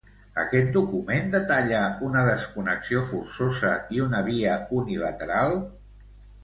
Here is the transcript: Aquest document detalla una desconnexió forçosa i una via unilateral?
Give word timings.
Aquest 0.43 0.69
document 0.77 1.29
detalla 1.35 1.81
una 2.07 2.23
desconnexió 2.29 3.05
forçosa 3.13 3.75
i 3.99 4.05
una 4.09 4.23
via 4.31 4.57
unilateral? 4.83 5.59